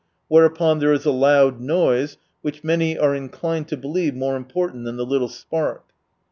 Whereupon 0.29 0.79
there 0.79 0.93
is 0.93 1.05
a 1.05 1.11
loud 1.11 1.59
noise, 1.61 2.17
which 2.41 2.63
many 2.63 2.97
are 2.97 3.13
inclined 3.13 3.67
to 3.67 3.77
believe 3.77 4.15
more 4.15 4.35
important 4.35 4.83
than 4.83 4.97
the 4.97 5.05
little 5.05 5.29
spark. 5.29 5.89